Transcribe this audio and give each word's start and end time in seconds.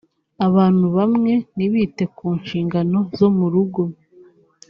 abantu 0.47 0.85
bamwe 0.97 1.33
ntibite 1.55 2.03
ku 2.15 2.27
nshingano 2.39 2.99
zo 3.17 3.27
mu 3.37 3.45
rugo 3.53 3.81